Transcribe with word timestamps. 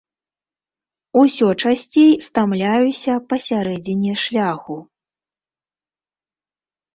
Усё 1.23 1.49
часцей 1.63 2.09
стамляюся 2.27 3.13
пасярэдзіне 3.35 4.13
шляху. 4.23 4.79